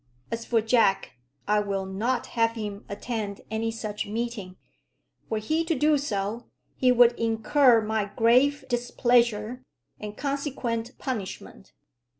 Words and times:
As 0.31 0.45
for 0.45 0.61
Jack, 0.63 1.11
I 1.47 1.59
will 1.59 1.85
not 1.85 2.25
have 2.33 2.53
him 2.53 2.85
attend 2.89 3.41
any 3.51 3.69
such 3.69 4.07
meeting. 4.07 4.55
Were 5.29 5.37
he 5.37 5.63
to 5.65 5.75
do 5.75 5.99
so, 5.99 6.45
he 6.75 6.91
would 6.91 7.11
incur 7.19 7.81
my 7.81 8.09
grave 8.15 8.65
displeasure, 8.67 9.63
and 9.99 10.17
consequent 10.17 10.97
punishment." 10.97 11.73